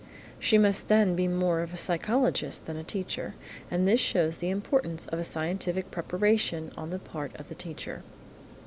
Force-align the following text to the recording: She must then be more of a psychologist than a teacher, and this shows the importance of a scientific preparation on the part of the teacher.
She 0.39 0.57
must 0.57 0.87
then 0.87 1.15
be 1.15 1.27
more 1.27 1.61
of 1.61 1.75
a 1.75 1.77
psychologist 1.77 2.65
than 2.65 2.75
a 2.75 2.83
teacher, 2.83 3.35
and 3.69 3.87
this 3.87 3.99
shows 3.99 4.37
the 4.37 4.49
importance 4.49 5.05
of 5.05 5.19
a 5.19 5.23
scientific 5.23 5.91
preparation 5.91 6.71
on 6.75 6.89
the 6.89 6.97
part 6.97 7.39
of 7.39 7.49
the 7.49 7.53
teacher. 7.53 8.01